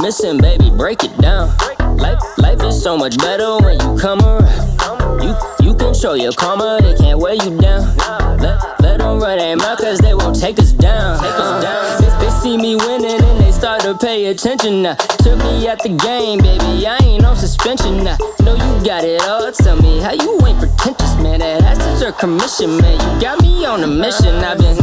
missing, 0.00 0.38
baby, 0.38 0.70
break 0.70 1.04
it 1.04 1.16
down. 1.18 1.48
Life, 1.98 2.20
life 2.38 2.62
is 2.62 2.82
so 2.82 2.96
much 2.96 3.16
better 3.18 3.58
when 3.58 3.78
you 3.80 3.98
come 4.00 4.20
around. 4.20 5.22
You, 5.22 5.34
you 5.60 5.74
control 5.74 6.16
your 6.16 6.32
karma, 6.32 6.78
they 6.82 6.94
can't 6.94 7.18
weigh 7.18 7.34
you 7.34 7.58
down. 7.60 7.96
Let, 8.38 8.80
let 8.80 8.98
them 8.98 9.20
run 9.20 9.38
their 9.38 9.56
mouth, 9.56 9.78
cause 9.78 9.98
they 9.98 10.14
won't 10.14 10.38
take 10.38 10.58
us 10.58 10.72
down. 10.72 11.20
Take 11.20 11.32
us 11.32 11.62
down. 11.64 12.00
They, 12.00 12.26
they 12.26 12.32
see 12.32 12.56
me 12.56 12.76
winning 12.76 13.22
and 13.22 13.40
they 13.40 13.52
start 13.52 13.82
to 13.82 13.96
pay 13.96 14.26
attention 14.26 14.82
now. 14.82 14.94
Took 14.94 15.38
me 15.38 15.68
at 15.68 15.82
the 15.82 15.90
game, 15.90 16.38
baby, 16.40 16.86
I 16.86 16.98
ain't 17.02 17.24
on 17.24 17.36
suspension 17.36 18.04
now. 18.04 18.16
Know 18.40 18.54
you 18.54 18.84
got 18.84 19.04
it 19.04 19.22
all, 19.22 19.50
tell 19.52 19.80
me 19.80 20.00
how 20.00 20.12
you 20.12 20.40
ain't 20.46 20.58
pretentious, 20.58 21.16
man. 21.22 21.40
That 21.40 21.62
assets 21.62 22.02
your 22.02 22.12
commission, 22.12 22.76
man. 22.80 22.94
You 23.00 23.20
got 23.20 23.40
me 23.42 23.64
on 23.64 23.82
a 23.82 23.86
mission, 23.86 24.34
I've 24.36 24.58
been 24.58 24.76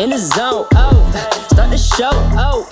in 0.00 0.10
the 0.10 0.18
zone, 0.18 0.66
oh. 0.74 1.46
Start 1.50 1.70
the 1.70 1.78
show, 1.78 2.10
oh. 2.36 2.66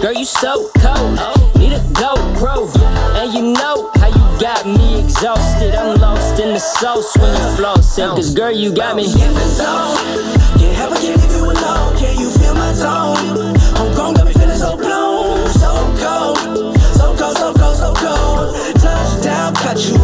Girl, 0.00 0.14
you 0.14 0.24
so 0.24 0.70
cold, 0.78 1.18
oh. 1.20 1.39
Need 1.60 1.72
a 1.72 1.80
GoPro. 2.00 2.72
And 3.20 3.32
you 3.32 3.52
know 3.52 3.90
how 4.00 4.08
you 4.08 4.40
got 4.40 4.66
me 4.66 5.00
exhausted. 5.00 5.74
I'm 5.74 6.00
lost 6.00 6.40
in 6.40 6.54
the 6.54 6.58
sauce 6.58 7.16
when 7.18 7.30
you 7.30 7.46
flossing. 7.56 8.16
Cause 8.16 8.34
girl, 8.34 8.50
you 8.50 8.74
got 8.74 8.96
me 8.96 9.04
in 9.04 9.34
the 9.34 9.46
zone. 9.60 9.96
Can't 10.58 10.76
help 10.76 10.90
but 10.90 11.02
leave 11.02 11.30
you 11.36 11.44
alone. 11.44 11.96
Can 11.98 12.18
you 12.18 12.30
feel 12.30 12.54
my 12.54 12.72
tone? 12.72 13.54
Homegrown 13.76 14.14
got 14.14 14.26
me 14.26 14.32
feeling 14.32 14.56
so 14.56 14.76
blown, 14.76 15.48
so 15.60 15.70
cold, 16.00 16.38
so 16.96 17.14
cold, 17.16 17.36
so 17.36 17.52
cold, 17.52 17.76
so 17.76 17.92
cold. 17.94 18.56
Touchdown, 18.80 19.54
cut 19.54 19.78
you 19.84 19.99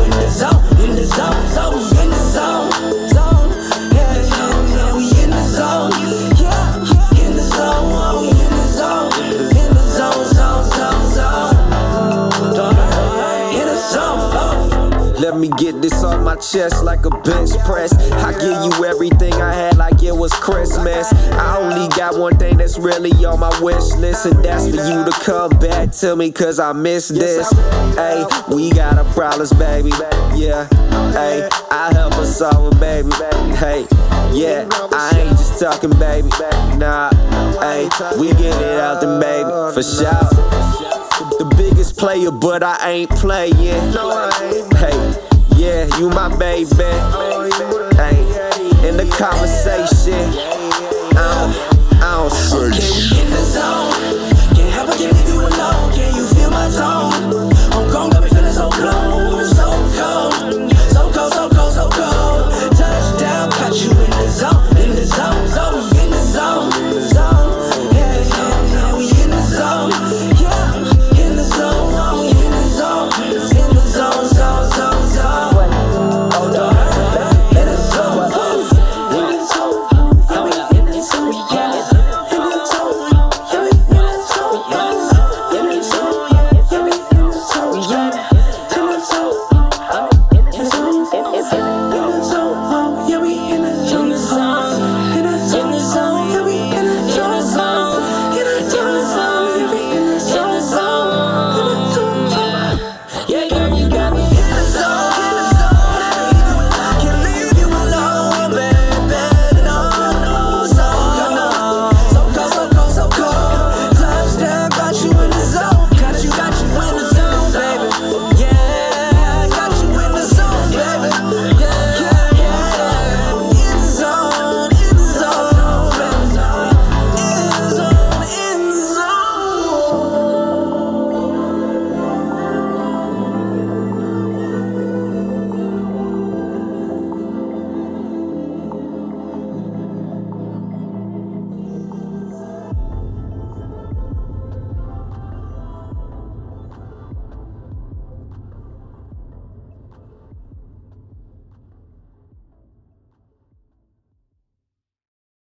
Let 15.37 15.51
me 15.51 15.57
get 15.59 15.83
this 15.83 16.03
off 16.03 16.25
my 16.25 16.35
chest 16.37 16.83
like 16.83 17.05
a 17.05 17.11
bench 17.11 17.51
press. 17.67 17.93
I 18.11 18.33
give 18.33 18.65
you 18.65 18.87
everything 18.87 19.35
I 19.35 19.53
had 19.53 19.77
like 19.77 20.03
it 20.03 20.17
was 20.17 20.33
Christmas. 20.33 21.13
I 21.13 21.59
only 21.59 21.89
got 21.95 22.19
one 22.19 22.39
thing 22.39 22.57
that's 22.57 22.79
really 22.79 23.11
on 23.27 23.41
my 23.41 23.53
wish 23.61 23.85
list, 23.97 24.25
and 24.25 24.43
that's 24.43 24.65
for 24.65 24.77
you 24.77 25.05
to 25.05 25.13
come 25.27 25.51
back 25.59 25.93
to 25.97 26.17
me, 26.17 26.33
cause 26.33 26.59
I 26.59 26.73
miss 26.73 27.09
this. 27.09 27.51
Hey, 27.97 28.25
we 28.49 28.71
got 28.71 28.97
our 28.97 29.05
problems, 29.13 29.53
baby. 29.53 29.91
Yeah, 30.35 30.67
hey, 31.13 31.47
I 31.71 31.93
help 31.93 32.15
us 32.15 32.39
solve 32.39 32.73
it, 32.73 32.81
baby. 32.81 33.11
Hey, 33.57 33.87
yeah, 34.33 34.67
I 34.91 35.11
ain't 35.19 35.37
just 35.37 35.61
talking, 35.61 35.91
baby. 35.99 36.31
Nah, 36.79 37.11
hey, 37.61 37.91
we 38.19 38.29
get 38.29 38.59
it 38.63 38.81
out 38.81 39.03
the 39.03 39.19
baby, 39.21 39.51
for 39.75 39.83
sure. 39.83 40.77
The 41.39 41.55
biggest 41.59 41.99
player, 41.99 42.31
but 42.31 42.63
I 42.63 42.91
ain't 42.91 43.11
playing. 43.11 43.55
Hey, 43.55 44.66
yeah, 45.67 45.99
you 45.99 46.09
my 46.11 46.29
baby. 46.37 46.71
Hey, 47.97 48.23
in 48.89 48.97
the 48.97 49.07
conversation, 49.19 50.31
uh, 51.17 51.53
I 51.93 52.15
don't, 52.17 52.33
I 52.33 52.51
don't. 52.51 52.73
Okay, 52.73 53.16